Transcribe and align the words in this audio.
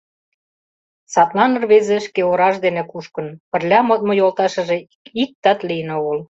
Садлан 1.13 1.53
рвезе 1.61 1.97
шкеораж 2.05 2.55
дене 2.65 2.83
кушкын, 2.91 3.27
пырля 3.51 3.79
модмо 3.87 4.13
йолташыже 4.19 4.77
иктат 5.23 5.59
лийын 5.67 5.89
огыл. 5.97 6.17